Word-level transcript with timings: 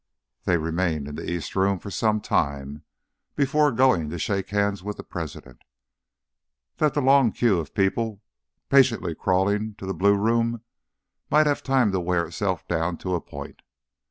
They 0.45 0.57
remained 0.57 1.07
in 1.07 1.13
the 1.13 1.29
East 1.31 1.55
Room 1.55 1.77
for 1.77 1.91
some 1.91 2.21
time 2.21 2.81
before 3.35 3.71
going 3.71 4.09
to 4.09 4.17
shake 4.17 4.49
hands 4.49 4.81
with 4.81 4.97
the 4.97 5.03
President, 5.03 5.61
that 6.77 6.95
the 6.95 7.03
long 7.03 7.31
queue 7.31 7.59
of 7.59 7.75
people 7.75 8.23
patiently 8.67 9.13
crawling 9.13 9.75
to 9.75 9.85
the 9.85 9.93
Blue 9.93 10.17
Room 10.17 10.63
might 11.29 11.45
have 11.45 11.61
time 11.61 11.91
to 11.91 11.99
wear 11.99 12.25
itself 12.25 12.67
down 12.67 12.97
to 12.97 13.13
a 13.13 13.21
point. 13.21 13.61